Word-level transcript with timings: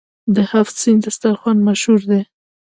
د 0.35 0.37
هفت 0.51 0.75
سین 0.81 0.97
دسترخان 1.05 1.57
مشهور 1.67 2.01
دی. 2.11 2.21